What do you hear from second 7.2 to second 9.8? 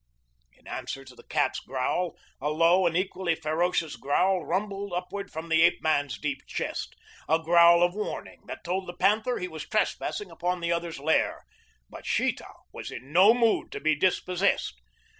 a growl of warning that told the panther he was